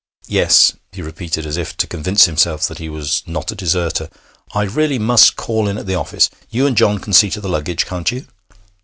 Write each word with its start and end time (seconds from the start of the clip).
Yes,' 0.25 0.73
he 0.91 1.03
repeated, 1.03 1.45
as 1.45 1.57
if 1.57 1.77
to 1.77 1.85
convince 1.85 2.25
himself 2.25 2.67
that 2.67 2.79
he 2.79 2.89
was 2.89 3.21
not 3.27 3.51
a 3.51 3.55
deserter, 3.55 4.09
'I 4.55 4.63
really 4.63 4.97
must 4.97 5.35
call 5.35 5.67
in 5.67 5.77
at 5.77 5.85
the 5.85 5.93
office. 5.93 6.31
You 6.49 6.65
and 6.65 6.75
John 6.75 6.97
can 6.97 7.13
see 7.13 7.29
to 7.29 7.39
the 7.39 7.47
luggage, 7.47 7.85
can't 7.85 8.11
you?' 8.11 8.25